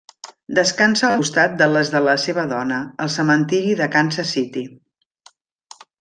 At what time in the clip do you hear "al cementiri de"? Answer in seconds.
3.05-3.89